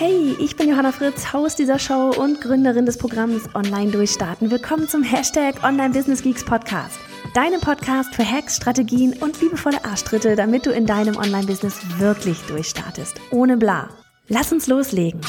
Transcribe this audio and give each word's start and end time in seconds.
Hey, 0.00 0.36
ich 0.38 0.54
bin 0.54 0.68
Johanna 0.68 0.92
Fritz, 0.92 1.32
Haus 1.32 1.56
dieser 1.56 1.80
Show 1.80 2.12
und 2.16 2.40
Gründerin 2.40 2.86
des 2.86 2.98
Programms 2.98 3.52
Online 3.56 3.90
Durchstarten. 3.90 4.48
Willkommen 4.48 4.86
zum 4.86 5.02
Hashtag 5.02 5.64
Online 5.64 5.92
Business 5.92 6.22
Geeks 6.22 6.44
Podcast. 6.44 7.00
Deinem 7.34 7.60
Podcast 7.60 8.14
für 8.14 8.24
Hacks, 8.24 8.58
Strategien 8.58 9.14
und 9.14 9.40
liebevolle 9.40 9.84
Arschtritte, 9.84 10.36
damit 10.36 10.66
du 10.66 10.70
in 10.70 10.86
deinem 10.86 11.16
Online-Business 11.16 11.80
wirklich 11.98 12.38
durchstartest. 12.42 13.20
Ohne 13.32 13.56
bla. 13.56 13.88
Lass 14.28 14.52
uns 14.52 14.68
loslegen. 14.68 15.20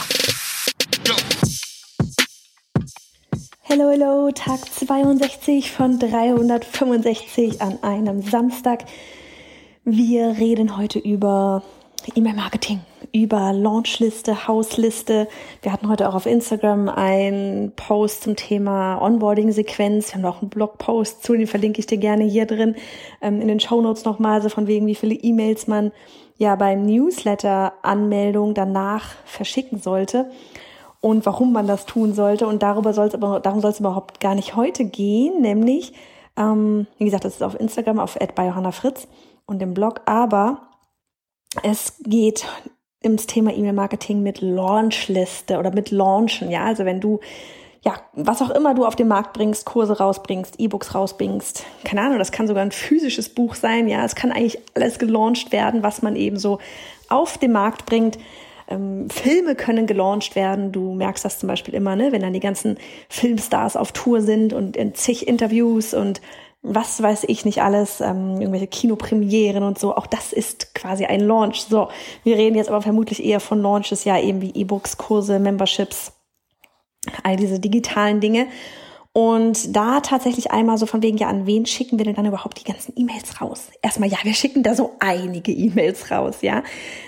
Hello, 3.64 3.90
hello, 3.90 4.30
Tag 4.32 4.60
62 4.72 5.72
von 5.72 5.98
365 5.98 7.60
an 7.60 7.82
einem 7.82 8.22
Samstag. 8.22 8.86
Wir 9.84 10.28
reden 10.38 10.78
heute 10.78 11.00
über 11.00 11.64
E-Mail-Marketing 12.14 12.82
über 13.14 13.54
Launchliste, 13.54 14.48
Hausliste. 14.48 15.28
Wir 15.62 15.74
hatten 15.74 15.90
heute 15.90 16.10
auch 16.10 16.16
auf 16.16 16.26
Instagram 16.26 16.90
einen 16.90 17.72
Post 17.76 18.24
zum 18.24 18.36
Thema 18.36 19.02
Onboarding-Sequenz. 19.02 20.10
Wir 20.10 20.16
haben 20.16 20.26
auch 20.26 20.42
einen 20.42 20.50
Blogpost 20.50 21.24
zu, 21.24 21.34
den 21.34 21.48
verlinke 21.48 21.80
ich 21.80 21.88
dir 21.88 21.98
gerne 21.98 22.24
hier 22.24 22.46
drin 22.46 22.76
ähm, 23.22 23.42
in 23.42 23.48
den 23.48 23.60
Show 23.60 23.82
Notes 23.82 24.06
nochmal, 24.06 24.42
so 24.42 24.50
von 24.50 24.68
wegen, 24.68 24.88
wie 24.88 24.96
viele 24.96 25.16
E-Mails 25.16 25.68
man 25.68 25.92
ja 26.38 26.56
beim 26.56 26.86
Newsletter-Anmeldung 26.86 28.54
danach 28.54 29.06
verschicken 29.26 29.80
sollte 29.80 30.30
und 31.02 31.26
warum 31.26 31.54
man 31.54 31.68
das 31.68 31.86
tun 31.86 32.14
sollte. 32.14 32.48
Und 32.48 32.64
darüber 32.64 32.94
soll 32.94 33.08
es 33.08 33.14
aber, 33.14 33.40
darum 33.40 33.62
soll 33.62 33.72
es 33.72 33.80
überhaupt 33.80 34.20
gar 34.20 34.36
nicht 34.36 34.56
heute 34.56 34.86
gehen, 34.86 35.42
nämlich, 35.42 35.94
ähm, 36.38 36.88
wie 36.98 37.06
gesagt, 37.06 37.26
das 37.26 37.36
ist 37.36 37.44
auf 37.44 37.60
Instagram, 37.60 38.00
auf 38.00 38.18
Fritz 38.72 39.08
und 39.46 39.62
im 39.62 39.74
Blog, 39.74 40.02
aber 40.06 40.70
es 41.64 41.98
geht 42.04 42.46
ins 43.02 43.28
Thema 43.28 43.54
E-Mail-Marketing 43.54 44.22
mit 44.22 44.42
Launchliste 44.42 45.58
oder 45.58 45.72
mit 45.72 45.92
Launchen. 45.92 46.52
Ja, 46.52 46.66
also 46.66 46.86
wenn 46.86 47.00
du 47.00 47.20
ja, 47.82 47.94
was 48.14 48.42
auch 48.42 48.50
immer 48.50 48.76
du 48.76 48.86
auf 48.86 48.98
den 48.98 49.08
Markt 49.08 49.34
bringst, 49.34 49.66
Kurse 49.66 49.98
rausbringst, 49.98 50.60
E-Books 50.60 50.94
rausbringst, 50.96 51.66
keine 51.86 52.02
Ahnung, 52.02 52.20
das 52.20 52.34
kann 52.34 52.48
sogar 52.48 52.64
ein 52.64 52.72
physisches 52.72 53.30
Buch 53.30 53.56
sein, 53.56 53.88
ja, 53.88 54.04
es 54.04 54.16
kann 54.16 54.34
eigentlich 54.34 54.60
alles 54.74 55.00
gelauncht 55.00 55.54
werden, 55.54 55.82
was 55.82 56.02
man 56.02 56.18
eben 56.18 56.38
so 56.38 56.60
auf 57.08 57.38
den 57.38 57.54
Markt 57.54 57.86
bringt. 57.86 58.18
Ähm, 58.68 59.10
Filme 59.10 59.56
können 59.56 59.88
gelauncht 59.88 60.36
werden. 60.36 60.72
Du 60.72 60.94
merkst 60.94 61.24
das 61.24 61.40
zum 61.40 61.48
Beispiel 61.48 61.74
immer, 61.74 61.96
ne, 61.96 62.12
wenn 62.12 62.22
dann 62.22 62.34
die 62.34 62.42
ganzen 62.42 62.78
Filmstars 63.08 63.78
auf 63.78 63.94
Tour 63.94 64.22
sind 64.22 64.52
und 64.54 64.76
in 64.76 64.94
zig 64.94 65.28
Interviews 65.28 65.94
und 65.94 66.22
was 66.62 67.02
weiß 67.02 67.24
ich 67.28 67.46
nicht 67.46 67.62
alles, 67.62 68.02
ähm, 68.02 68.42
irgendwelche 68.42 68.68
Kinopremieren 68.68 69.64
und 69.64 69.80
so. 69.80 69.96
Auch 69.96 70.08
das 70.08 70.34
ist 70.34 70.76
quasi 70.76 71.06
ein 71.06 71.22
Launch. 71.22 71.62
So, 71.62 71.90
wir 72.24 72.38
reden 72.38 72.58
jetzt 72.58 72.70
aber 72.70 72.82
vermutlich 72.82 73.24
eher 73.24 73.40
von 73.40 73.62
Launches, 73.62 74.04
ja 74.04 74.20
eben 74.20 74.42
wie 74.42 74.52
E-Books, 74.52 74.98
Kurse, 74.98 75.40
Memberships, 75.40 76.12
all 77.24 77.38
diese 77.38 77.60
digitalen 77.60 78.20
Dinge. 78.20 78.48
Und 79.14 79.76
da 79.76 80.02
tatsächlich 80.02 80.52
einmal 80.52 80.78
so 80.78 80.86
von 80.86 81.02
wegen, 81.02 81.18
ja, 81.18 81.28
an 81.28 81.48
wen 81.48 81.66
schicken 81.66 81.98
wir 81.98 82.06
denn 82.06 82.16
dann 82.16 82.26
überhaupt 82.26 82.60
die 82.60 82.72
ganzen 82.72 82.94
E-Mails 82.96 83.42
raus? 83.42 83.70
Erstmal, 83.82 84.10
ja, 84.10 84.18
wir 84.24 84.34
schicken 84.34 84.62
da 84.62 84.76
so 84.76 84.96
einige 85.00 85.52
E-Mails 85.52 86.12
raus, 86.12 86.42
ja. 86.42 86.64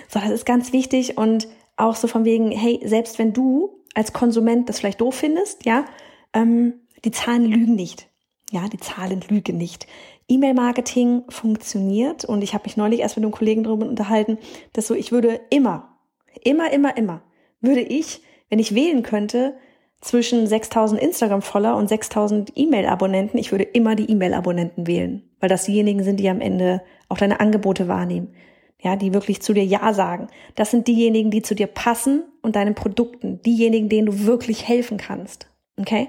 So, 0.08 0.18
das 0.18 0.30
ist 0.30 0.46
ganz 0.46 0.72
wichtig 0.72 1.16
und 1.16 1.46
auch 1.76 1.94
so 1.94 2.08
von 2.08 2.24
wegen, 2.24 2.50
hey, 2.50 2.80
selbst 2.84 3.18
wenn 3.18 3.32
du 3.32 3.82
als 3.94 4.12
Konsument 4.12 4.68
das 4.68 4.80
vielleicht 4.80 5.00
doof 5.00 5.14
findest, 5.14 5.64
ja, 5.64 5.84
ähm, 6.32 6.74
die 7.04 7.10
Zahlen 7.10 7.44
lügen 7.44 7.74
nicht. 7.74 8.08
Ja, 8.52 8.68
die 8.68 8.78
Zahlen 8.78 9.24
lügen 9.30 9.56
nicht. 9.56 9.86
E-Mail-Marketing 10.28 11.22
funktioniert 11.30 12.26
und 12.26 12.44
ich 12.44 12.52
habe 12.52 12.64
mich 12.64 12.76
neulich 12.76 13.00
erst 13.00 13.16
mit 13.16 13.24
einem 13.24 13.32
Kollegen 13.32 13.64
darüber 13.64 13.86
unterhalten, 13.86 14.36
dass 14.74 14.86
so, 14.86 14.94
ich 14.94 15.10
würde 15.10 15.40
immer, 15.48 15.96
immer, 16.44 16.70
immer, 16.70 16.94
immer, 16.98 17.22
würde 17.62 17.80
ich, 17.80 18.20
wenn 18.50 18.58
ich 18.58 18.74
wählen 18.74 19.02
könnte, 19.02 19.54
zwischen 20.02 20.46
6000 20.46 21.00
Instagram-Follower 21.00 21.76
und 21.76 21.88
6000 21.88 22.52
E-Mail-Abonnenten, 22.54 23.38
ich 23.38 23.52
würde 23.52 23.64
immer 23.64 23.94
die 23.94 24.10
E-Mail-Abonnenten 24.10 24.86
wählen, 24.86 25.22
weil 25.40 25.48
das 25.48 25.64
diejenigen 25.64 26.04
sind, 26.04 26.20
die 26.20 26.28
am 26.28 26.42
Ende 26.42 26.82
auch 27.08 27.16
deine 27.16 27.40
Angebote 27.40 27.88
wahrnehmen. 27.88 28.34
Ja, 28.82 28.96
die 28.96 29.14
wirklich 29.14 29.40
zu 29.40 29.54
dir 29.54 29.64
Ja 29.64 29.94
sagen. 29.94 30.26
Das 30.56 30.72
sind 30.72 30.88
diejenigen, 30.88 31.30
die 31.30 31.40
zu 31.40 31.54
dir 31.54 31.68
passen 31.68 32.24
und 32.42 32.56
deinen 32.56 32.74
Produkten, 32.74 33.40
diejenigen, 33.40 33.88
denen 33.88 34.06
du 34.06 34.26
wirklich 34.26 34.68
helfen 34.68 34.98
kannst. 34.98 35.48
Okay? 35.78 36.08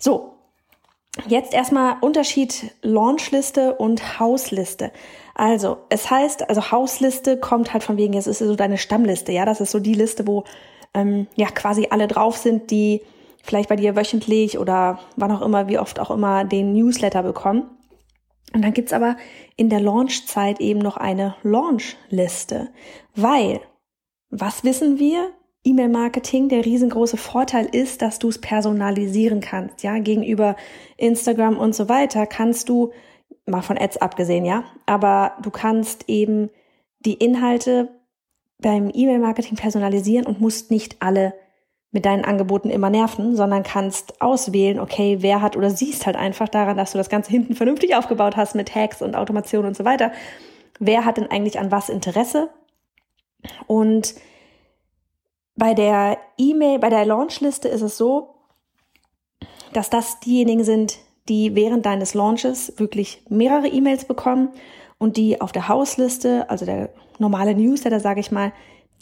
So, 0.00 0.37
Jetzt 1.26 1.52
erstmal 1.52 1.96
Unterschied 2.00 2.72
Launchliste 2.82 3.74
und 3.74 4.18
Hausliste. 4.20 4.92
Also, 5.34 5.78
es 5.88 6.10
heißt, 6.10 6.48
also 6.48 6.70
Hausliste 6.70 7.38
kommt 7.38 7.72
halt 7.72 7.82
von 7.82 7.96
wegen, 7.96 8.14
es 8.14 8.26
ist 8.26 8.38
so 8.38 8.56
deine 8.56 8.78
Stammliste, 8.78 9.32
ja, 9.32 9.44
das 9.44 9.60
ist 9.60 9.70
so 9.70 9.80
die 9.80 9.94
Liste, 9.94 10.26
wo 10.26 10.44
ähm, 10.94 11.26
ja 11.36 11.48
quasi 11.48 11.88
alle 11.90 12.08
drauf 12.08 12.36
sind, 12.36 12.70
die 12.70 13.02
vielleicht 13.42 13.68
bei 13.68 13.76
dir 13.76 13.96
wöchentlich 13.96 14.58
oder 14.58 14.98
wann 15.16 15.32
auch 15.32 15.42
immer, 15.42 15.68
wie 15.68 15.78
oft 15.78 16.00
auch 16.00 16.10
immer 16.10 16.44
den 16.44 16.72
Newsletter 16.72 17.22
bekommen. 17.22 17.70
Und 18.54 18.62
dann 18.62 18.72
gibt's 18.72 18.92
aber 18.92 19.16
in 19.56 19.68
der 19.68 19.80
Launchzeit 19.80 20.60
eben 20.60 20.80
noch 20.80 20.96
eine 20.96 21.36
Launchliste, 21.42 22.68
weil 23.14 23.60
was 24.30 24.64
wissen 24.64 24.98
wir? 24.98 25.30
E-Mail-Marketing, 25.68 26.48
der 26.48 26.64
riesengroße 26.64 27.16
Vorteil 27.16 27.66
ist, 27.66 28.02
dass 28.02 28.18
du 28.18 28.28
es 28.28 28.40
personalisieren 28.40 29.40
kannst, 29.40 29.82
ja, 29.82 29.98
gegenüber 29.98 30.56
Instagram 30.96 31.58
und 31.58 31.74
so 31.74 31.88
weiter 31.88 32.26
kannst 32.26 32.68
du, 32.68 32.92
mal 33.46 33.62
von 33.62 33.78
Ads 33.78 33.98
abgesehen, 33.98 34.44
ja, 34.44 34.64
aber 34.86 35.32
du 35.42 35.50
kannst 35.50 36.08
eben 36.08 36.50
die 37.00 37.14
Inhalte 37.14 37.88
beim 38.60 38.90
E-Mail-Marketing 38.92 39.56
personalisieren 39.56 40.26
und 40.26 40.40
musst 40.40 40.70
nicht 40.70 40.96
alle 41.00 41.34
mit 41.90 42.04
deinen 42.04 42.24
Angeboten 42.24 42.70
immer 42.70 42.90
nerven, 42.90 43.36
sondern 43.36 43.62
kannst 43.62 44.20
auswählen, 44.20 44.78
okay, 44.78 45.18
wer 45.20 45.40
hat 45.40 45.56
oder 45.56 45.70
siehst 45.70 46.06
halt 46.06 46.16
einfach 46.16 46.48
daran, 46.48 46.76
dass 46.76 46.92
du 46.92 46.98
das 46.98 47.08
Ganze 47.08 47.30
hinten 47.30 47.54
vernünftig 47.54 47.94
aufgebaut 47.94 48.36
hast 48.36 48.54
mit 48.54 48.74
Hacks 48.74 49.00
und 49.00 49.14
Automation 49.14 49.64
und 49.64 49.76
so 49.76 49.84
weiter. 49.84 50.12
Wer 50.78 51.04
hat 51.04 51.16
denn 51.16 51.30
eigentlich 51.30 51.58
an 51.58 51.70
was 51.70 51.88
Interesse? 51.88 52.50
Und 53.66 54.14
bei 55.58 55.74
der 55.74 56.18
E-Mail, 56.38 56.78
bei 56.78 56.88
der 56.88 57.04
Launchliste 57.04 57.68
ist 57.68 57.82
es 57.82 57.98
so, 57.98 58.36
dass 59.72 59.90
das 59.90 60.20
diejenigen 60.20 60.62
sind, 60.62 60.98
die 61.28 61.54
während 61.54 61.84
deines 61.84 62.14
Launches 62.14 62.72
wirklich 62.76 63.22
mehrere 63.28 63.66
E-Mails 63.66 64.06
bekommen 64.06 64.50
und 64.98 65.16
die 65.16 65.40
auf 65.40 65.52
der 65.52 65.68
Hausliste, 65.68 66.48
also 66.48 66.64
der 66.64 66.90
normale 67.18 67.54
Newsletter, 67.54 68.00
sage 68.00 68.20
ich 68.20 68.30
mal, 68.30 68.52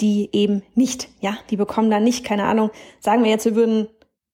die 0.00 0.30
eben 0.32 0.62
nicht, 0.74 1.08
ja, 1.20 1.36
die 1.50 1.56
bekommen 1.56 1.90
dann 1.90 2.04
nicht, 2.04 2.24
keine 2.24 2.44
Ahnung, 2.44 2.70
sagen 3.00 3.22
wir 3.22 3.30
jetzt, 3.30 3.44
wir 3.44 3.54
würden, 3.54 3.88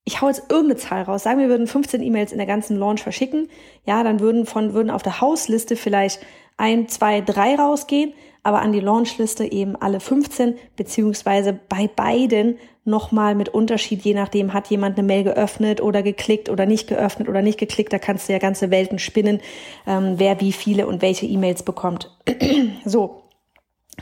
ich 0.05 0.21
hau 0.21 0.27
jetzt 0.27 0.49
irgendeine 0.49 0.77
Zahl 0.77 1.03
raus, 1.03 1.23
sagen 1.23 1.39
wir 1.39 1.49
würden 1.49 1.67
15 1.67 2.01
E-Mails 2.01 2.31
in 2.31 2.37
der 2.37 2.47
ganzen 2.47 2.77
Launch 2.77 3.03
verschicken, 3.03 3.49
ja, 3.85 4.01
dann 4.03 4.21
würden 4.21 4.45
von, 4.45 4.73
würden 4.73 4.89
auf 4.89 5.03
der 5.03 5.19
Hausliste 5.19 5.75
vielleicht 5.75 6.21
ein, 6.57 6.87
zwei, 6.87 7.21
drei 7.21 7.55
rausgehen, 7.55 8.13
aber 8.43 8.61
an 8.61 8.73
die 8.73 8.79
Launchliste 8.79 9.49
eben 9.51 9.75
alle 9.75 9.99
15, 9.99 10.55
beziehungsweise 10.75 11.57
bei 11.69 11.87
beiden 11.87 12.57
nochmal 12.85 13.35
mit 13.35 13.49
Unterschied, 13.49 14.01
je 14.03 14.13
nachdem, 14.13 14.53
hat 14.53 14.67
jemand 14.67 14.97
eine 14.97 15.07
Mail 15.07 15.23
geöffnet 15.23 15.81
oder 15.81 16.03
geklickt 16.03 16.49
oder 16.49 16.65
nicht 16.65 16.87
geöffnet 16.87 17.29
oder 17.29 17.41
nicht 17.41 17.57
geklickt, 17.57 17.93
da 17.93 17.99
kannst 17.99 18.27
du 18.27 18.33
ja 18.33 18.39
ganze 18.39 18.71
Welten 18.71 18.99
spinnen, 18.99 19.39
ähm, 19.87 20.15
wer 20.17 20.41
wie 20.41 20.51
viele 20.51 20.87
und 20.87 21.01
welche 21.01 21.25
E-Mails 21.25 21.63
bekommt. 21.63 22.11
so, 22.85 23.23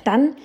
dann, 0.04 0.36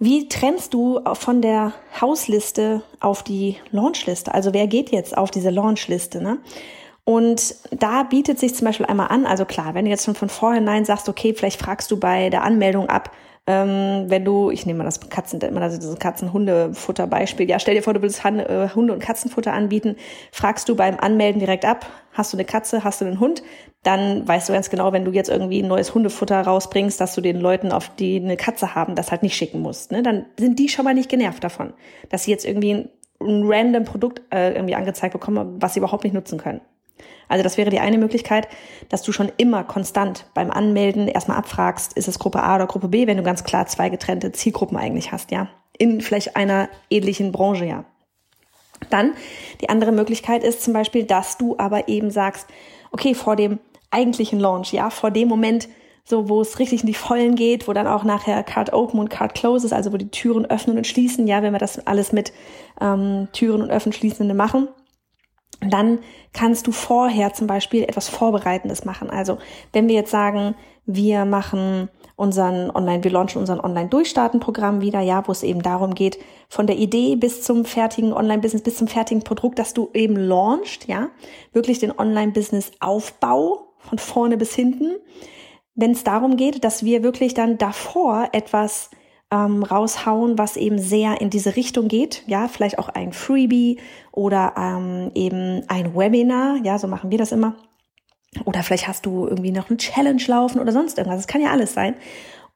wie 0.00 0.28
trennst 0.28 0.74
du 0.74 1.00
von 1.12 1.42
der 1.42 1.74
Hausliste 2.00 2.82
auf 3.00 3.22
die 3.22 3.56
Launchliste? 3.70 4.34
Also 4.34 4.52
wer 4.52 4.66
geht 4.66 4.90
jetzt 4.90 5.16
auf 5.16 5.30
diese 5.30 5.50
Launchliste? 5.50 6.22
Ne? 6.22 6.38
Und 7.10 7.56
da 7.72 8.04
bietet 8.04 8.38
sich 8.38 8.54
zum 8.54 8.66
Beispiel 8.66 8.86
einmal 8.86 9.08
an, 9.08 9.26
also 9.26 9.44
klar, 9.44 9.74
wenn 9.74 9.84
du 9.84 9.90
jetzt 9.90 10.04
schon 10.04 10.14
von 10.14 10.28
vorhinein 10.28 10.84
sagst, 10.84 11.08
okay, 11.08 11.34
vielleicht 11.34 11.60
fragst 11.60 11.90
du 11.90 11.98
bei 11.98 12.30
der 12.30 12.44
Anmeldung 12.44 12.88
ab, 12.88 13.10
ähm, 13.48 14.04
wenn 14.06 14.24
du, 14.24 14.52
ich 14.52 14.64
nehme 14.64 14.78
mal 14.78 14.84
das 14.84 15.00
Katzen, 15.00 15.40
immer 15.40 15.58
das 15.58 15.98
Katzen-Hundefutter-Beispiel, 15.98 17.50
ja, 17.50 17.58
stell 17.58 17.74
dir 17.74 17.82
vor, 17.82 17.94
du 17.94 18.02
willst 18.02 18.24
äh, 18.24 18.68
Hunde- 18.76 18.92
und 18.92 19.00
Katzenfutter 19.00 19.52
anbieten, 19.52 19.96
fragst 20.30 20.68
du 20.68 20.76
beim 20.76 21.00
Anmelden 21.00 21.40
direkt 21.40 21.64
ab, 21.64 21.84
hast 22.12 22.32
du 22.32 22.36
eine 22.36 22.44
Katze, 22.44 22.84
hast 22.84 23.00
du 23.00 23.06
einen 23.06 23.18
Hund, 23.18 23.42
dann 23.82 24.28
weißt 24.28 24.48
du 24.48 24.52
ganz 24.52 24.70
genau, 24.70 24.92
wenn 24.92 25.04
du 25.04 25.10
jetzt 25.10 25.30
irgendwie 25.30 25.64
ein 25.64 25.68
neues 25.68 25.92
Hundefutter 25.92 26.40
rausbringst, 26.40 27.00
dass 27.00 27.16
du 27.16 27.20
den 27.20 27.40
Leuten, 27.40 27.72
auf 27.72 27.88
die 27.96 28.20
eine 28.22 28.36
Katze 28.36 28.76
haben, 28.76 28.94
das 28.94 29.10
halt 29.10 29.24
nicht 29.24 29.34
schicken 29.34 29.62
musst. 29.62 29.90
Ne? 29.90 30.04
Dann 30.04 30.26
sind 30.38 30.60
die 30.60 30.68
schon 30.68 30.84
mal 30.84 30.94
nicht 30.94 31.10
genervt 31.10 31.42
davon, 31.42 31.72
dass 32.08 32.22
sie 32.22 32.30
jetzt 32.30 32.46
irgendwie 32.46 32.88
ein 33.20 33.42
random 33.44 33.82
Produkt 33.82 34.22
äh, 34.32 34.52
irgendwie 34.52 34.76
angezeigt 34.76 35.12
bekommen, 35.12 35.56
was 35.60 35.74
sie 35.74 35.80
überhaupt 35.80 36.04
nicht 36.04 36.14
nutzen 36.14 36.38
können. 36.38 36.60
Also 37.28 37.44
das 37.44 37.56
wäre 37.56 37.70
die 37.70 37.80
eine 37.80 37.98
Möglichkeit, 37.98 38.48
dass 38.88 39.02
du 39.02 39.12
schon 39.12 39.30
immer 39.36 39.62
konstant 39.64 40.26
beim 40.34 40.50
Anmelden 40.50 41.06
erstmal 41.06 41.38
abfragst, 41.38 41.92
ist 41.92 42.08
es 42.08 42.18
Gruppe 42.18 42.42
A 42.42 42.56
oder 42.56 42.66
Gruppe 42.66 42.88
B, 42.88 43.06
wenn 43.06 43.16
du 43.16 43.22
ganz 43.22 43.44
klar 43.44 43.66
zwei 43.66 43.88
getrennte 43.88 44.32
Zielgruppen 44.32 44.76
eigentlich 44.76 45.12
hast, 45.12 45.30
ja. 45.30 45.48
In 45.78 46.00
vielleicht 46.00 46.36
einer 46.36 46.68
ähnlichen 46.90 47.32
Branche, 47.32 47.64
ja. 47.64 47.84
Dann 48.88 49.12
die 49.60 49.68
andere 49.68 49.92
Möglichkeit 49.92 50.42
ist 50.42 50.62
zum 50.62 50.72
Beispiel, 50.72 51.04
dass 51.04 51.38
du 51.38 51.56
aber 51.58 51.88
eben 51.88 52.10
sagst, 52.10 52.48
okay, 52.90 53.14
vor 53.14 53.36
dem 53.36 53.60
eigentlichen 53.90 54.40
Launch, 54.40 54.72
ja, 54.72 54.90
vor 54.90 55.10
dem 55.10 55.28
Moment, 55.28 55.68
so 56.04 56.28
wo 56.28 56.40
es 56.40 56.58
richtig 56.58 56.80
in 56.80 56.86
die 56.86 56.94
Vollen 56.94 57.36
geht, 57.36 57.68
wo 57.68 57.72
dann 57.72 57.86
auch 57.86 58.04
nachher 58.04 58.42
Card 58.42 58.72
Open 58.72 58.98
und 58.98 59.10
Card 59.10 59.34
Close 59.34 59.66
ist, 59.66 59.72
also 59.72 59.92
wo 59.92 59.96
die 59.96 60.10
Türen 60.10 60.46
öffnen 60.46 60.76
und 60.76 60.86
schließen, 60.86 61.26
ja, 61.26 61.42
wenn 61.42 61.52
wir 61.52 61.58
das 61.58 61.86
alles 61.86 62.12
mit 62.12 62.32
ähm, 62.80 63.28
Türen 63.32 63.62
und 63.62 63.70
Öffnen 63.70 63.92
schließende 63.92 64.34
machen, 64.34 64.68
dann 65.60 65.98
kannst 66.32 66.66
du 66.66 66.72
vorher 66.72 67.32
zum 67.34 67.46
Beispiel 67.46 67.82
etwas 67.82 68.08
Vorbereitendes 68.08 68.84
machen. 68.84 69.10
Also 69.10 69.38
wenn 69.72 69.88
wir 69.88 69.94
jetzt 69.94 70.10
sagen, 70.10 70.54
wir 70.86 71.24
machen 71.24 71.88
unseren 72.16 72.70
Online, 72.70 73.02
wir 73.04 73.10
launchen 73.10 73.40
unseren 73.40 73.60
Online-Durchstarten-Programm 73.60 74.80
wieder, 74.80 75.00
ja, 75.00 75.26
wo 75.26 75.32
es 75.32 75.42
eben 75.42 75.62
darum 75.62 75.94
geht, 75.94 76.18
von 76.48 76.66
der 76.66 76.76
Idee 76.76 77.16
bis 77.16 77.42
zum 77.42 77.64
fertigen 77.64 78.12
Online-Business, 78.12 78.62
bis 78.62 78.76
zum 78.76 78.88
fertigen 78.88 79.22
Produkt, 79.22 79.58
dass 79.58 79.72
du 79.72 79.90
eben 79.94 80.16
launchst, 80.16 80.86
ja, 80.86 81.08
wirklich 81.52 81.78
den 81.78 81.96
Online-Business-Aufbau 81.96 83.72
von 83.78 83.98
vorne 83.98 84.36
bis 84.36 84.54
hinten. 84.54 84.96
Wenn 85.74 85.92
es 85.92 86.04
darum 86.04 86.36
geht, 86.36 86.62
dass 86.64 86.84
wir 86.84 87.02
wirklich 87.02 87.32
dann 87.34 87.56
davor 87.56 88.28
etwas 88.32 88.90
ähm, 89.30 89.62
raushauen, 89.62 90.38
was 90.38 90.56
eben 90.56 90.78
sehr 90.78 91.20
in 91.20 91.30
diese 91.30 91.56
Richtung 91.56 91.88
geht. 91.88 92.24
Ja, 92.26 92.48
vielleicht 92.48 92.78
auch 92.78 92.88
ein 92.88 93.12
Freebie 93.12 93.78
oder 94.12 94.54
ähm, 94.56 95.10
eben 95.14 95.62
ein 95.68 95.94
Webinar. 95.94 96.56
Ja, 96.64 96.78
so 96.78 96.88
machen 96.88 97.10
wir 97.10 97.18
das 97.18 97.32
immer. 97.32 97.56
Oder 98.44 98.62
vielleicht 98.62 98.88
hast 98.88 99.06
du 99.06 99.26
irgendwie 99.26 99.52
noch 99.52 99.68
eine 99.68 99.76
Challenge 99.76 100.22
laufen 100.26 100.60
oder 100.60 100.72
sonst 100.72 100.98
irgendwas. 100.98 101.20
Das 101.20 101.26
kann 101.26 101.42
ja 101.42 101.50
alles 101.50 101.74
sein. 101.74 101.94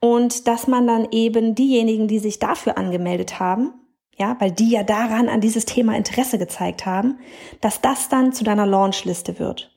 Und 0.00 0.47
dass 0.49 0.67
man 0.67 0.87
dann 0.87 1.09
eben 1.11 1.55
diejenigen, 1.55 2.09
die 2.09 2.19
sich 2.19 2.38
dafür 2.38 2.77
angemeldet 2.77 3.41
haben, 3.41 3.73
ja, 4.17 4.37
weil 4.38 4.53
die 4.53 4.70
ja 4.70 4.82
daran 4.82 5.29
an 5.29 5.41
dieses 5.41 5.65
Thema 5.65 5.97
Interesse 5.97 6.38
gezeigt 6.38 6.87
haben, 6.87 7.19
dass 7.61 7.81
das 7.81 8.09
dann 8.09 8.32
zu 8.32 8.44
deiner 8.44 8.67
Launchliste 8.67 9.38
wird. 9.38 9.73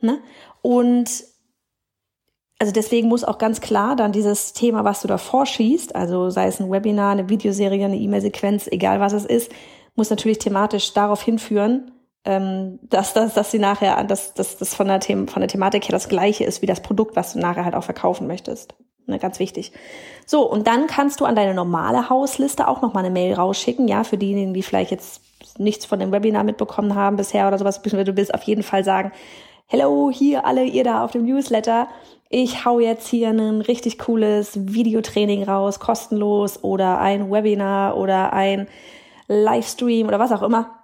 Ne? 0.00 0.20
Und 0.62 1.24
also 2.58 2.72
deswegen 2.72 3.08
muss 3.08 3.24
auch 3.24 3.38
ganz 3.38 3.60
klar 3.60 3.96
dann 3.96 4.12
dieses 4.12 4.52
Thema, 4.52 4.84
was 4.84 5.02
du 5.02 5.08
da 5.08 5.18
vorschießt, 5.18 5.94
also 5.96 6.30
sei 6.30 6.46
es 6.46 6.60
ein 6.60 6.70
Webinar, 6.70 7.12
eine 7.12 7.28
Videoserie, 7.28 7.84
eine 7.84 7.96
E-Mail-Sequenz, 7.96 8.68
egal 8.68 9.00
was 9.00 9.12
es 9.12 9.24
ist, 9.24 9.50
muss 9.96 10.10
natürlich 10.10 10.38
thematisch 10.38 10.92
darauf 10.92 11.22
hinführen, 11.22 11.90
ähm, 12.24 12.78
dass, 12.82 13.12
dass, 13.12 13.34
dass 13.34 13.50
sie 13.50 13.58
nachher, 13.58 14.02
dass, 14.04 14.34
dass 14.34 14.56
das 14.56 14.74
von 14.74 14.86
der, 14.86 15.00
The 15.02 15.26
von 15.26 15.40
der 15.40 15.48
Thematik 15.48 15.84
her 15.84 15.92
das 15.92 16.08
gleiche 16.08 16.44
ist 16.44 16.62
wie 16.62 16.66
das 16.66 16.80
Produkt, 16.80 17.16
was 17.16 17.34
du 17.34 17.38
nachher 17.38 17.64
halt 17.64 17.74
auch 17.74 17.84
verkaufen 17.84 18.26
möchtest. 18.26 18.74
Ne, 19.06 19.18
ganz 19.18 19.38
wichtig. 19.38 19.72
So, 20.24 20.48
und 20.50 20.66
dann 20.66 20.86
kannst 20.86 21.20
du 21.20 21.26
an 21.26 21.36
deine 21.36 21.52
normale 21.52 22.08
Hausliste 22.08 22.66
auch 22.66 22.80
nochmal 22.80 23.04
eine 23.04 23.12
Mail 23.12 23.34
rausschicken, 23.34 23.86
ja, 23.86 24.02
für 24.02 24.16
diejenigen, 24.16 24.54
die 24.54 24.62
vielleicht 24.62 24.90
jetzt 24.90 25.20
nichts 25.58 25.84
von 25.84 25.98
dem 25.98 26.10
Webinar 26.10 26.42
mitbekommen 26.42 26.94
haben 26.94 27.16
bisher 27.16 27.46
oder 27.46 27.58
sowas, 27.58 27.82
du 27.82 28.16
willst 28.16 28.32
auf 28.32 28.42
jeden 28.44 28.62
Fall 28.62 28.82
sagen, 28.82 29.12
hello, 29.66 30.10
hier 30.10 30.46
alle 30.46 30.64
ihr 30.64 30.84
da 30.84 31.04
auf 31.04 31.10
dem 31.10 31.24
Newsletter 31.24 31.88
ich 32.36 32.64
hau 32.64 32.80
jetzt 32.80 33.06
hier 33.06 33.28
ein 33.28 33.60
richtig 33.60 33.96
cooles 33.98 34.52
Videotraining 34.54 35.44
raus, 35.44 35.78
kostenlos 35.78 36.64
oder 36.64 36.98
ein 36.98 37.30
Webinar 37.30 37.96
oder 37.96 38.32
ein 38.32 38.66
Livestream 39.28 40.08
oder 40.08 40.18
was 40.18 40.32
auch 40.32 40.42
immer, 40.42 40.80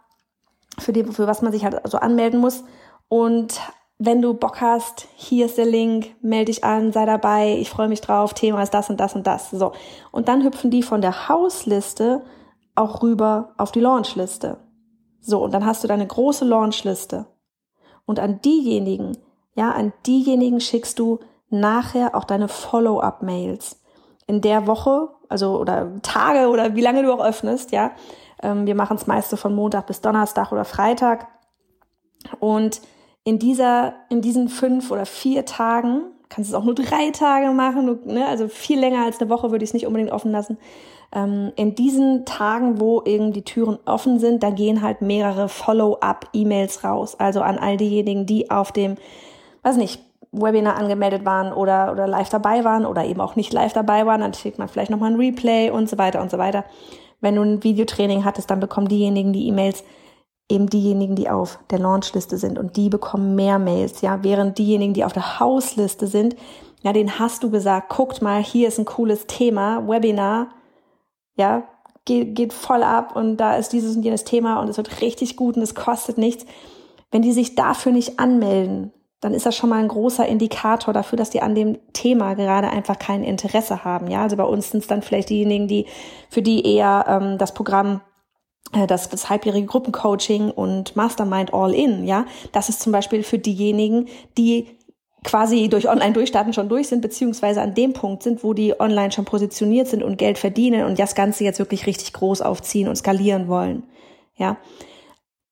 für, 0.79 0.93
die, 0.93 1.03
für 1.03 1.27
was 1.27 1.43
man 1.43 1.51
sich 1.51 1.65
halt 1.65 1.81
so 1.89 1.99
anmelden 1.99 2.39
muss. 2.39 2.63
Und 3.09 3.61
wenn 3.99 4.23
du 4.23 4.33
Bock 4.33 4.61
hast, 4.61 5.09
hier 5.17 5.47
ist 5.47 5.59
der 5.59 5.67
Link, 5.67 6.15
melde 6.23 6.53
dich 6.53 6.63
an, 6.63 6.93
sei 6.93 7.05
dabei, 7.05 7.57
ich 7.59 7.69
freue 7.69 7.89
mich 7.89 8.01
drauf, 8.01 8.33
Thema 8.33 8.63
ist 8.63 8.73
das 8.73 8.89
und 8.89 9.01
das 9.01 9.17
und 9.17 9.27
das. 9.27 9.51
So. 9.51 9.73
Und 10.13 10.29
dann 10.29 10.45
hüpfen 10.45 10.71
die 10.71 10.85
von 10.85 11.01
der 11.01 11.29
Hausliste 11.29 12.23
auch 12.77 13.03
rüber 13.03 13.55
auf 13.59 13.73
die 13.73 13.81
Launchliste. 13.81 14.59
So, 15.21 15.43
und 15.43 15.53
dann 15.53 15.67
hast 15.67 15.83
du 15.83 15.89
deine 15.89 16.07
große 16.07 16.45
Launchliste. 16.45 17.27
Und 18.11 18.19
an 18.19 18.41
diejenigen, 18.41 19.17
ja, 19.55 19.71
an 19.71 19.93
diejenigen 20.05 20.59
schickst 20.61 20.99
du 20.99 21.21
nachher 21.49 22.17
auch 22.17 22.25
deine 22.25 22.49
Follow-up-Mails. 22.49 23.81
In 24.27 24.41
der 24.41 24.67
Woche, 24.67 25.11
also 25.29 25.61
oder 25.61 25.93
Tage 26.03 26.49
oder 26.49 26.75
wie 26.75 26.81
lange 26.81 27.05
du 27.05 27.13
auch 27.13 27.25
öffnest, 27.25 27.71
ja. 27.71 27.93
Ähm, 28.43 28.67
wir 28.67 28.75
machen 28.75 28.97
es 28.97 29.07
meist 29.07 29.33
von 29.39 29.55
Montag 29.55 29.87
bis 29.87 30.01
Donnerstag 30.01 30.51
oder 30.51 30.65
Freitag. 30.65 31.29
Und 32.41 32.81
in 33.23 33.39
dieser, 33.39 33.95
in 34.09 34.23
diesen 34.23 34.49
fünf 34.49 34.91
oder 34.91 35.07
vier 35.07 35.45
Tagen, 35.45 36.03
kannst 36.29 36.51
du 36.51 36.57
es 36.57 36.61
auch 36.61 36.65
nur 36.65 36.75
drei 36.75 37.13
Tage 37.13 37.53
machen, 37.53 38.01
ne, 38.07 38.27
also 38.27 38.49
viel 38.49 38.81
länger 38.81 39.05
als 39.05 39.21
eine 39.21 39.31
Woche 39.31 39.53
würde 39.53 39.63
ich 39.63 39.71
es 39.71 39.75
nicht 39.75 39.87
unbedingt 39.87 40.11
offen 40.11 40.33
lassen. 40.33 40.59
Ähm, 41.13 41.53
in 41.57 41.75
diesen 41.75 42.25
Tagen, 42.25 42.81
wo 42.81 43.03
irgendwie 43.05 43.41
die 43.41 43.45
Türen 43.45 43.79
offen 43.85 44.19
sind, 44.19 44.43
da 44.43 44.51
gehen 44.51 44.83
halt 44.83 45.03
mehrere 45.03 45.49
Follow-up-E-Mails 45.49 46.85
raus. 46.85 47.17
Also 47.19 47.41
an 47.41 47.59
all 47.59 47.77
diejenigen, 47.77 48.27
die 48.27 48.51
auf 48.51 48.71
dem, 48.73 48.97
weiß 49.63 49.77
nicht, 49.77 50.01
Webinar 50.33 50.77
angemeldet 50.77 51.25
waren 51.25 51.53
oder, 51.53 51.91
oder 51.91 52.07
live 52.07 52.29
dabei 52.29 52.65
waren 52.65 52.87
oder 52.87 53.05
eben 53.05 53.21
auch 53.21 53.35
nicht 53.35 53.53
live 53.53 53.73
dabei 53.73 54.07
waren, 54.07 54.21
dann 54.21 54.35
schickt 54.35 54.59
man 54.59 54.69
vielleicht 54.69 54.91
nochmal 54.91 55.11
ein 55.11 55.19
Replay 55.19 55.71
und 55.71 55.89
so 55.89 55.99
weiter 55.99 56.21
und 56.21 56.31
so 56.31 56.39
weiter. 56.39 56.65
Wenn 57.21 57.35
du 57.35 57.43
ein 57.43 57.65
Videotraining 57.65 58.25
hattest, 58.25 58.51
dann 58.51 58.61
bekommen 58.61 58.89
diejenigen 58.89 59.33
die 59.33 59.49
E-Mails, 59.49 59.83
eben 60.49 60.69
diejenigen, 60.69 61.17
die 61.17 61.29
auf 61.29 61.59
der 61.71 61.79
Launchliste 61.81 62.37
sind 62.37 62.59
und 62.59 62.77
die 62.77 62.89
bekommen 62.89 63.35
mehr 63.35 63.59
Mails, 63.59 64.01
ja, 64.01 64.23
während 64.23 64.59
diejenigen, 64.59 64.95
die 64.95 65.05
auf 65.05 65.13
der 65.13 65.41
Hausliste 65.41 66.07
sind, 66.07 66.37
ja, 66.83 66.93
den 66.93 67.19
hast 67.19 67.43
du 67.43 67.51
gesagt, 67.51 67.89
guckt 67.91 68.23
mal, 68.23 68.43
hier 68.43 68.69
ist 68.69 68.79
ein 68.79 68.85
cooles 68.85 69.27
Thema, 69.27 69.87
Webinar, 69.87 70.49
ja, 71.37 71.69
geht, 72.05 72.35
geht 72.35 72.53
voll 72.53 72.83
ab 72.83 73.15
und 73.15 73.37
da 73.37 73.57
ist 73.57 73.73
dieses 73.73 73.97
und 73.97 74.03
jenes 74.03 74.25
Thema 74.25 74.61
und 74.61 74.69
es 74.69 74.77
wird 74.77 75.01
richtig 75.01 75.37
gut 75.37 75.57
und 75.57 75.63
es 75.63 75.75
kostet 75.75 76.19
nichts. 76.19 76.45
Wenn 77.11 77.23
die 77.23 77.33
sich 77.33 77.55
dafür 77.55 77.93
nicht 77.93 78.19
anmelden, 78.19 78.93
dann 79.21 79.35
ist 79.35 79.45
das 79.45 79.55
schon 79.55 79.69
mal 79.69 79.81
ein 79.81 79.89
großer 79.89 80.27
Indikator 80.27 80.95
dafür, 80.95 81.17
dass 81.19 81.31
die 81.31 81.43
an 81.43 81.55
dem 81.55 81.79
Thema 81.93 82.35
gerade 82.35 82.69
einfach 82.69 82.99
kein 82.99 83.23
Interesse 83.23 83.85
haben. 83.85 84.09
Ja, 84.09 84.23
also 84.23 84.37
bei 84.37 84.45
uns 84.45 84.71
sind 84.71 84.81
es 84.81 84.87
dann 84.87 85.03
vielleicht 85.03 85.29
diejenigen, 85.29 85.69
die 85.69 85.87
für 86.31 86.41
die 86.41 86.65
eher 86.65 87.05
ähm, 87.07 87.37
das 87.37 87.53
Programm 87.53 88.01
äh, 88.73 88.87
das, 88.87 89.09
das 89.09 89.29
halbjährige 89.29 89.67
Gruppencoaching 89.67 90.51
und 90.51 90.97
Mastermind 90.97 91.53
All 91.53 91.75
In, 91.75 92.07
ja, 92.07 92.25
das 92.53 92.69
ist 92.69 92.81
zum 92.81 92.93
Beispiel 92.93 93.23
für 93.23 93.39
diejenigen, 93.39 94.09
die 94.39 94.69
quasi 95.25 95.69
durch 95.69 95.89
Online-Durchstarten 95.89 96.53
schon 96.53 96.69
durch 96.69 96.89
sind, 96.89 97.03
beziehungsweise 97.03 97.61
an 97.61 97.75
dem 97.75 97.93
Punkt 97.93 98.23
sind, 98.23 98.43
wo 98.43 98.55
die 98.55 98.79
online 98.81 99.13
schon 99.13 99.25
positioniert 99.25 99.89
sind 99.89 100.03
und 100.03 100.19
Geld 100.19 100.39
verdienen 100.39 100.85
und 100.85 100.99
das 100.99 101.15
Ganze 101.15 101.45
jetzt 101.45 101.59
wirklich 101.59 101.87
richtig 101.87 102.13
groß 102.13 102.41
aufziehen 102.43 102.89
und 102.89 102.97
skalieren 102.97 103.49
wollen. 103.49 103.83
Ja, 104.37 104.57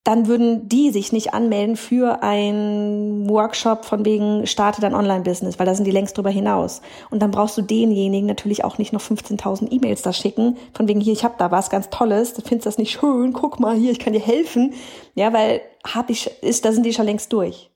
dann 0.09 0.27
würden 0.27 0.71
die 0.71 0.91
sich 0.91 1.13
nicht 1.13 1.35
anmelden 1.35 1.77
für 1.77 2.23
einen 2.23 3.29
Workshop 3.29 3.85
von 3.85 4.07
wegen 4.07 4.47
starte 4.47 4.81
dein 4.81 4.95
Online-Business, 4.95 5.59
weil 5.59 5.67
da 5.67 5.75
sind 5.75 5.85
die 5.85 5.91
längst 5.91 6.17
drüber 6.17 6.31
hinaus. 6.31 6.81
Und 7.11 7.21
dann 7.21 7.31
brauchst 7.31 7.59
du 7.59 7.63
denjenigen 7.63 8.27
natürlich 8.27 8.65
auch 8.65 8.79
nicht 8.79 8.95
noch 8.95 9.03
15.000 9.03 9.71
E-Mails 9.71 10.01
da 10.01 10.15
schicken, 10.15 10.57
von 10.73 10.89
wegen 10.89 11.03
hier, 11.03 11.13
ich 11.13 11.25
habe 11.25 11.35
da 11.37 11.51
was 11.51 11.69
ganz 11.69 11.91
Tolles, 11.91 12.33
du 12.33 12.41
findest 12.41 12.65
das 12.65 12.79
nicht 12.79 12.99
schön, 12.99 13.35
guck 13.35 13.61
mal 13.61 13.77
hier, 13.77 13.93
ich 13.93 13.99
kann 13.99 14.15
dir 14.15 14.21
helfen. 14.21 14.73
Ja, 15.15 15.35
weil 15.35 15.61
hab 15.85 16.09
ich, 16.09 16.31
ist, 16.41 16.65
da 16.65 16.73
sind 16.73 16.87
die 16.87 16.95
schon 16.95 17.05
längst 17.05 17.31
durch. 17.35 17.69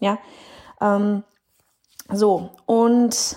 Ja, 0.00 0.18
ähm, 0.80 1.22
so 2.12 2.50
und 2.66 3.36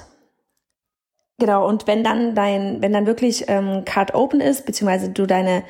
genau 1.39 1.67
und 1.67 1.87
wenn 1.87 2.03
dann 2.03 2.35
dein, 2.35 2.81
wenn 2.81 2.93
dann 2.93 3.05
wirklich 3.05 3.45
ähm, 3.47 3.85
Card 3.85 4.13
Open 4.15 4.41
ist, 4.41 4.65
beziehungsweise 4.65 5.09
du 5.09 5.25
deine 5.25 5.63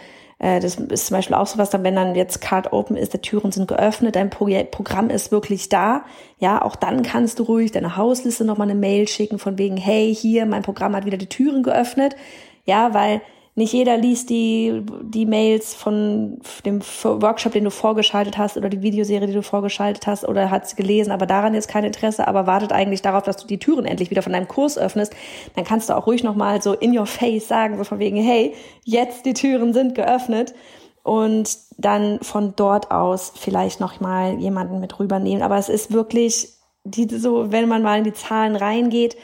äh, 0.44 0.60
das 0.60 0.76
ist 0.76 1.08
zum 1.08 1.18
Beispiel 1.18 1.36
auch 1.36 1.48
so 1.48 1.58
was, 1.58 1.70
dann, 1.70 1.84
wenn 1.84 1.96
dann 1.96 2.16
jetzt 2.16 2.42
Card 2.42 2.74
Open 2.74 2.98
ist, 2.98 3.14
die 3.14 3.20
Türen 3.20 3.52
sind 3.54 3.68
geöffnet, 3.68 4.18
dein 4.18 4.30
Pro 4.30 4.50
Programm 4.72 5.10
ist 5.10 5.32
wirklich 5.32 5.70
da. 5.70 6.04
Ja, 6.38 6.62
auch 6.62 6.76
dann 6.76 7.02
kannst 7.02 7.40
du 7.40 7.44
ruhig 7.44 7.72
deine 7.72 7.96
Hausliste 7.96 8.44
nochmal 8.44 8.70
eine 8.70 8.80
Mail 8.80 9.08
schicken 9.08 9.40
von 9.40 9.58
wegen, 9.58 9.78
hey, 9.78 10.14
hier, 10.14 10.46
mein 10.46 10.62
Programm 10.62 10.96
hat 10.96 11.06
wieder 11.06 11.18
die 11.18 11.30
Türen 11.30 11.64
geöffnet. 11.64 12.18
Ja, 12.66 12.94
weil 12.94 13.22
nicht 13.56 13.74
jeder 13.74 13.98
liest 13.98 14.32
die, 14.32 14.82
die 15.04 15.28
Mails 15.28 15.76
von 15.76 16.40
dem 16.66 16.82
Workshop, 16.82 17.52
den 17.52 17.66
du 17.66 17.70
vorgeschaltet 17.70 18.38
hast 18.38 18.58
oder 18.58 18.68
die 18.68 18.82
Videoserie, 18.82 19.28
die 19.28 19.34
du 19.34 19.44
vorgeschaltet 19.44 20.08
hast 20.08 20.28
oder 20.28 20.50
hat 20.50 20.68
sie 20.68 20.76
gelesen, 20.76 21.12
aber 21.12 21.28
daran 21.28 21.54
jetzt 21.54 21.68
kein 21.68 21.84
Interesse, 21.84 22.28
aber 22.28 22.48
wartet 22.48 22.72
eigentlich 22.72 23.04
darauf, 23.04 23.24
dass 23.24 23.38
du 23.38 23.46
die 23.46 23.60
Türen 23.60 23.86
endlich 23.86 24.10
wieder 24.10 24.24
von 24.24 24.34
deinem 24.34 24.48
Kurs 24.48 24.78
öffnest, 24.80 25.14
dann 25.56 25.66
kannst 25.66 25.90
du 25.90 25.96
auch 25.96 26.08
ruhig 26.08 26.24
nochmal 26.24 26.64
so 26.64 26.74
in 26.74 26.98
your 26.98 27.06
face 27.06 27.48
sagen, 27.48 27.78
so 27.78 27.84
von 27.84 28.00
wegen, 28.00 28.18
hey, 28.18 28.56
jetzt 28.86 29.26
die 29.28 29.36
Türen 29.36 29.74
sind 29.74 29.94
geöffnet 29.94 30.56
und 31.04 31.56
dann 31.78 32.20
von 32.22 32.56
dort 32.56 32.90
aus 32.90 33.34
vielleicht 33.36 33.80
nochmal 33.80 34.40
jemanden 34.40 34.80
mit 34.80 35.00
rübernehmen. 35.00 35.44
Aber 35.44 35.58
es 35.58 35.70
ist 35.70 35.92
wirklich, 35.92 36.50
die, 36.86 37.08
so, 37.08 37.52
wenn 37.52 37.68
man 37.68 37.84
mal 37.84 38.00
in 38.00 38.04
die 38.04 38.14
Zahlen 38.14 38.56
reingeht, 38.56 39.16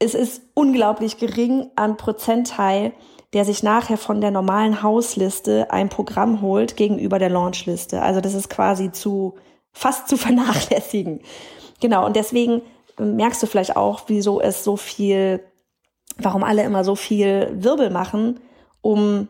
es 0.00 0.14
ist 0.14 0.42
unglaublich 0.54 1.18
gering 1.18 1.70
an 1.76 1.96
Prozentteil, 1.96 2.92
der 3.32 3.44
sich 3.44 3.62
nachher 3.62 3.98
von 3.98 4.20
der 4.20 4.32
normalen 4.32 4.82
Hausliste 4.82 5.70
ein 5.70 5.88
Programm 5.88 6.40
holt 6.40 6.76
gegenüber 6.76 7.18
der 7.18 7.28
Launchliste. 7.28 8.02
Also 8.02 8.20
das 8.20 8.34
ist 8.34 8.48
quasi 8.48 8.90
zu 8.90 9.34
fast 9.72 10.08
zu 10.08 10.16
vernachlässigen. 10.16 11.20
Genau, 11.80 12.06
und 12.06 12.16
deswegen 12.16 12.62
merkst 12.98 13.42
du 13.42 13.46
vielleicht 13.46 13.76
auch, 13.76 14.02
wieso 14.08 14.40
es 14.40 14.64
so 14.64 14.76
viel, 14.76 15.44
warum 16.18 16.42
alle 16.42 16.64
immer 16.64 16.82
so 16.82 16.96
viel 16.96 17.50
Wirbel 17.52 17.90
machen, 17.90 18.40
um 18.80 19.28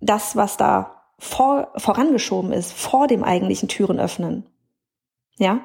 das, 0.00 0.36
was 0.36 0.56
da 0.56 1.02
vor, 1.18 1.72
vorangeschoben 1.76 2.52
ist, 2.52 2.72
vor 2.72 3.06
dem 3.06 3.24
eigentlichen 3.24 3.68
Türen 3.68 4.00
öffnen. 4.00 4.46
Ja? 5.36 5.60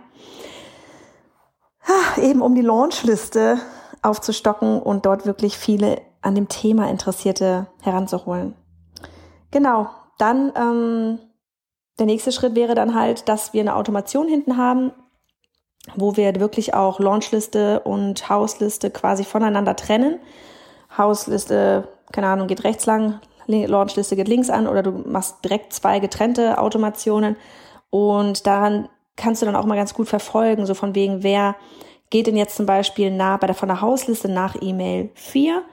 Ah, 1.86 2.22
eben 2.22 2.42
um 2.42 2.56
die 2.56 2.62
Launchliste 2.62 3.60
aufzustocken 4.04 4.82
und 4.82 5.06
dort 5.06 5.26
wirklich 5.26 5.58
viele 5.58 6.02
an 6.22 6.36
dem 6.36 6.48
Thema 6.48 6.90
Interessierte 6.90 7.68
heranzuholen. 7.82 8.56
Genau, 9.52 9.90
dann 10.18 10.52
ähm, 10.56 11.20
der 12.00 12.06
nächste 12.06 12.32
Schritt 12.32 12.56
wäre 12.56 12.76
dann 12.76 12.96
halt, 12.96 13.28
dass 13.30 13.54
wir 13.54 13.62
eine 13.62 13.76
Automation 13.76 14.28
hinten 14.28 14.58
haben, 14.58 14.92
wo 15.96 16.16
wir 16.16 16.40
wirklich 16.40 16.74
auch 16.74 17.00
Launchliste 17.00 17.82
und 17.82 18.30
Hausliste 18.30 18.90
quasi 18.90 19.24
voneinander 19.24 19.76
trennen. 19.76 20.20
Hausliste, 20.98 21.88
keine 22.12 22.28
Ahnung, 22.28 22.48
geht 22.48 22.64
rechts 22.64 22.86
lang, 22.86 23.20
Launchliste 23.48 24.16
geht 24.16 24.28
links 24.28 24.50
an 24.50 24.68
oder 24.68 24.84
du 24.84 24.92
machst 24.92 25.44
direkt 25.44 25.74
zwei 25.74 26.00
getrennte 26.00 26.58
Automationen 26.60 27.36
und 27.90 28.48
daran 28.48 28.90
kannst 29.16 29.42
du 29.42 29.46
dann 29.46 29.56
auch 29.56 29.66
mal 29.66 29.76
ganz 29.76 29.94
gut 29.94 30.08
verfolgen, 30.08 30.66
so 30.66 30.74
von 30.74 30.96
wegen, 30.96 31.24
wer 31.24 31.56
geht 32.14 32.28
denn 32.28 32.38
jetzt 32.38 32.56
zum 32.56 32.68
Beispiel 32.68 33.10
nach, 33.10 33.40
bei 33.40 33.48
der, 33.48 33.56
von 33.56 33.70
der 33.70 33.82
Hausliste 33.82 34.30
nach 34.30 34.56
E-Mail 34.62 35.10
4, 35.16 35.64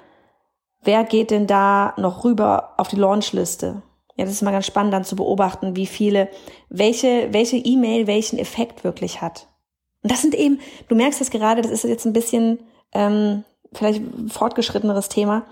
wer 0.81 1.05
geht 1.05 1.31
denn 1.31 1.47
da 1.47 1.93
noch 1.99 2.25
rüber 2.25 2.73
auf 2.79 2.89
die 2.89 2.97
Launchliste? 2.97 3.83
Ja, 4.17 4.25
das 4.25 4.33
ist 4.33 4.43
mal 4.43 4.51
ganz 4.51 4.65
spannend 4.65 4.95
dann 4.95 5.05
zu 5.05 5.17
beobachten, 5.17 5.77
wie 5.77 5.85
viele, 5.85 6.31
welche, 6.71 7.31
welche 7.31 7.59
E-Mail 7.59 8.07
welchen 8.07 8.39
Effekt 8.39 8.85
wirklich 8.85 9.21
hat. 9.21 9.49
Und 10.03 10.13
das 10.13 10.23
sind 10.23 10.35
eben, 10.35 10.61
du 10.89 10.95
merkst 10.95 11.21
das 11.21 11.31
gerade, 11.31 11.61
das 11.61 11.71
ist 11.71 11.85
jetzt 11.85 12.07
ein 12.07 12.15
bisschen 12.15 12.61
ähm, 12.93 13.45
vielleicht 13.75 14.03
fortgeschritteneres 14.29 15.11
Thema, 15.11 15.45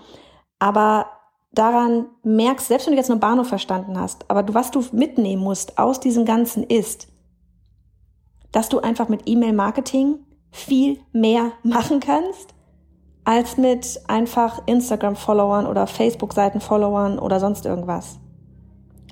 aber 0.57 1.05
daran 1.51 2.07
merkst, 2.23 2.67
selbst 2.67 2.87
wenn 2.87 2.93
du 2.93 2.97
jetzt 2.97 3.09
nur 3.09 3.19
Bahnhof 3.19 3.47
verstanden 3.47 3.99
hast, 3.99 4.25
aber 4.27 4.41
du, 4.41 4.55
was 4.55 4.71
du 4.71 4.83
mitnehmen 4.91 5.43
musst 5.43 5.77
aus 5.77 5.99
diesem 5.99 6.25
Ganzen 6.25 6.63
ist, 6.63 7.09
dass 8.51 8.69
du 8.69 8.79
einfach 8.79 9.07
mit 9.07 9.21
E-Mail-Marketing 9.27 10.25
viel 10.51 10.99
mehr 11.11 11.51
machen 11.63 11.99
kannst, 11.99 12.53
als 13.23 13.57
mit 13.57 14.01
einfach 14.07 14.61
Instagram-Followern 14.65 15.67
oder 15.67 15.87
Facebook-Seiten-Followern 15.87 17.19
oder 17.19 17.39
sonst 17.39 17.65
irgendwas. 17.65 18.19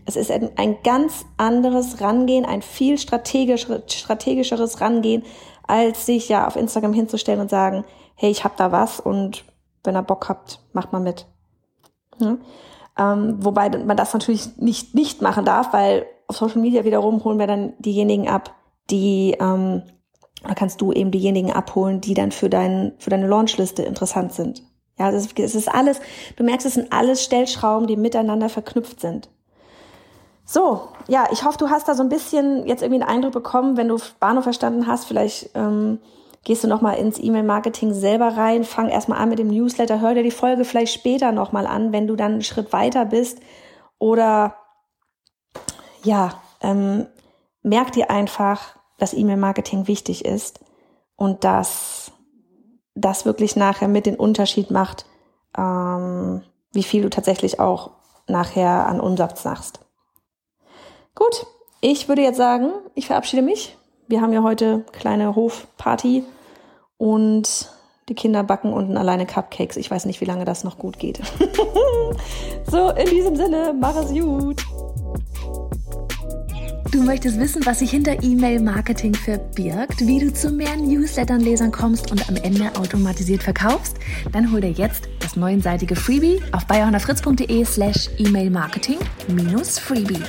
Es 0.05 0.15
ist 0.15 0.31
ein 0.31 0.77
ganz 0.83 1.25
anderes 1.35 1.99
Rangehen, 1.99 2.45
ein 2.45 2.61
viel 2.61 2.97
strategischeres 2.97 4.81
Rangehen, 4.81 5.23
als 5.67 6.05
sich 6.05 6.29
ja 6.29 6.47
auf 6.47 6.55
Instagram 6.55 6.93
hinzustellen 6.93 7.41
und 7.41 7.49
sagen, 7.49 7.83
hey, 8.15 8.31
ich 8.31 8.43
hab 8.43 8.55
da 8.55 8.71
was 8.71 8.99
und 8.99 9.43
wenn 9.83 9.95
ihr 9.95 10.03
Bock 10.03 10.29
habt, 10.29 10.61
macht 10.73 10.93
mal 10.93 11.01
mit. 11.01 11.27
Ja? 12.19 12.37
Ähm, 12.97 13.35
wobei 13.39 13.69
man 13.69 13.97
das 13.97 14.13
natürlich 14.13 14.57
nicht, 14.57 14.95
nicht 14.95 15.21
machen 15.21 15.45
darf, 15.45 15.73
weil 15.73 16.05
auf 16.27 16.37
Social 16.37 16.61
Media 16.61 16.83
wiederum 16.85 17.23
holen 17.23 17.39
wir 17.39 17.47
dann 17.47 17.73
diejenigen 17.79 18.27
ab, 18.27 18.55
die, 18.89 19.35
ähm, 19.39 19.83
da 20.47 20.53
kannst 20.53 20.81
du 20.81 20.91
eben 20.91 21.11
diejenigen 21.11 21.51
abholen, 21.51 22.01
die 22.01 22.13
dann 22.13 22.31
für, 22.31 22.49
dein, 22.49 22.93
für 22.97 23.09
deine 23.09 23.27
Launchliste 23.27 23.83
interessant 23.83 24.33
sind. 24.33 24.63
Ja, 24.97 25.11
es 25.11 25.27
ist, 25.27 25.37
ist 25.55 25.73
alles, 25.73 25.99
du 26.35 26.43
merkst, 26.43 26.65
es 26.65 26.73
sind 26.73 26.91
alles 26.91 27.23
Stellschrauben, 27.23 27.87
die 27.87 27.97
miteinander 27.97 28.49
verknüpft 28.49 28.99
sind. 28.99 29.29
So, 30.49 30.87
ja, 31.07 31.27
ich 31.31 31.43
hoffe, 31.43 31.57
du 31.57 31.69
hast 31.69 31.87
da 31.87 31.93
so 31.93 32.01
ein 32.01 32.09
bisschen 32.09 32.65
jetzt 32.65 32.81
irgendwie 32.81 33.01
einen 33.01 33.11
Eindruck 33.17 33.33
bekommen, 33.33 33.75
wenn 33.75 33.89
du 33.89 33.97
Bahnhof 34.19 34.45
verstanden 34.45 34.87
hast. 34.87 35.05
Vielleicht 35.05 35.49
ähm, 35.55 35.99
gehst 36.45 36.63
du 36.63 36.69
nochmal 36.69 36.97
ins 36.97 37.19
E-Mail-Marketing 37.19 37.93
selber 37.93 38.37
rein, 38.37 38.63
fang 38.63 38.87
erstmal 38.87 39.19
an 39.19 39.27
mit 39.27 39.39
dem 39.39 39.49
Newsletter, 39.49 39.99
hör 39.99 40.13
dir 40.13 40.23
die 40.23 40.31
Folge 40.31 40.63
vielleicht 40.63 40.93
später 40.93 41.33
nochmal 41.33 41.67
an, 41.67 41.91
wenn 41.91 42.07
du 42.07 42.15
dann 42.15 42.31
einen 42.31 42.43
Schritt 42.43 42.71
weiter 42.71 43.05
bist. 43.05 43.39
Oder 43.99 44.55
ja, 46.03 46.41
ähm, 46.61 47.07
merk 47.61 47.91
dir 47.91 48.09
einfach, 48.09 48.76
dass 48.97 49.13
E-Mail-Marketing 49.13 49.87
wichtig 49.87 50.25
ist 50.25 50.59
und 51.15 51.43
dass 51.43 52.11
das 52.95 53.25
wirklich 53.25 53.55
nachher 53.55 53.87
mit 53.87 54.05
den 54.05 54.15
Unterschied 54.15 54.71
macht, 54.71 55.05
ähm, 55.57 56.43
wie 56.71 56.83
viel 56.83 57.03
du 57.03 57.09
tatsächlich 57.09 57.59
auch 57.59 57.91
nachher 58.27 58.87
an 58.87 58.99
Umsatz 58.99 59.45
machst. 59.45 59.79
Gut, 61.15 61.45
ich 61.81 62.07
würde 62.07 62.21
jetzt 62.21 62.37
sagen, 62.37 62.71
ich 62.95 63.07
verabschiede 63.07 63.41
mich. 63.41 63.77
Wir 64.07 64.21
haben 64.21 64.33
ja 64.33 64.43
heute 64.43 64.85
kleine 64.91 65.35
Hofparty 65.35 66.23
und 66.97 67.71
die 68.09 68.15
Kinder 68.15 68.43
backen 68.43 68.71
unten 68.71 68.97
alleine 68.97 69.25
Cupcakes. 69.25 69.77
Ich 69.77 69.91
weiß 69.91 70.05
nicht, 70.05 70.21
wie 70.21 70.25
lange 70.25 70.45
das 70.45 70.63
noch 70.63 70.77
gut 70.77 70.97
geht. 70.97 71.19
so, 72.71 72.89
in 72.91 73.09
diesem 73.09 73.35
Sinne, 73.35 73.75
mach 73.77 73.95
es 73.97 74.11
gut. 74.13 74.63
Du 76.91 77.03
möchtest 77.03 77.39
wissen, 77.39 77.65
was 77.65 77.79
sich 77.79 77.91
hinter 77.91 78.23
E-Mail-Marketing 78.23 79.13
verbirgt, 79.13 79.99
wie 79.99 80.19
du 80.19 80.31
zu 80.31 80.49
mehr 80.49 80.75
Newslettern-Lesern 80.77 81.71
kommst 81.71 82.11
und 82.11 82.27
am 82.29 82.37
Ende 82.37 82.75
automatisiert 82.75 83.43
verkaufst? 83.43 83.97
Dann 84.31 84.51
hol 84.51 84.61
dir 84.61 84.71
jetzt 84.71 85.09
das 85.19 85.35
neunseitige 85.35 85.95
Freebie 85.95 86.41
auf 86.53 86.65
bayerhonnerfritz.de 86.65 87.65
slash 87.65 88.09
E-Mail-Marketing 88.17 88.99
minus 89.27 89.79
Freebie. 89.79 90.23